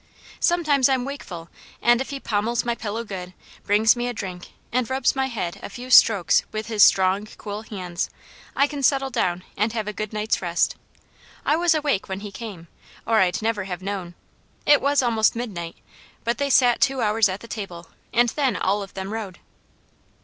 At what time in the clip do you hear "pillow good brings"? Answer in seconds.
2.73-3.95